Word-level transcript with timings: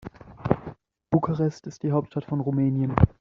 Bukarest 1.11 1.67
ist 1.67 1.83
die 1.83 1.91
Hauptstadt 1.91 2.25
von 2.25 2.39
Rumänien. 2.39 2.95